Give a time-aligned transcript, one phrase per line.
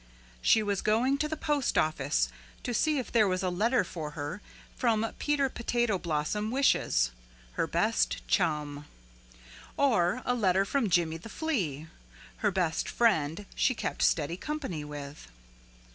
[0.41, 2.27] She was going to the postoffice
[2.63, 4.41] to see if there was a letter for her
[4.75, 7.11] from Peter Potato Blossom Wishes,
[7.51, 8.85] her best chum,
[9.77, 11.85] or a letter from Jimmy the Flea,
[12.37, 15.27] her best friend she kept steady company with.